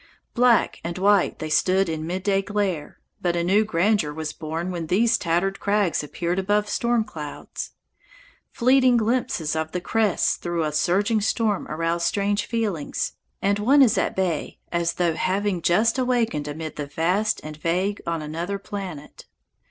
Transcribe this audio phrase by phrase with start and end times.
[0.33, 4.87] Black and white they stood in midday glare, but a new grandeur was born when
[4.87, 7.73] these tattered crags appeared above storm clouds.
[8.49, 13.95] Fleeting glimpses of the crests through a surging storm arouse strange feelings, and one is
[13.95, 19.27] at bay, as though having just awakened amid the vast and vague on another planet.